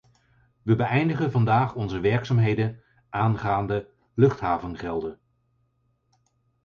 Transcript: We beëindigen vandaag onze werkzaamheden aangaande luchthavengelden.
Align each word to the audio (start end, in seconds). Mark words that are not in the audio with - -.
We 0.61 0.75
beëindigen 0.75 1.31
vandaag 1.31 1.73
onze 1.75 1.99
werkzaamheden 1.99 2.83
aangaande 3.09 3.89
luchthavengelden. 4.15 5.19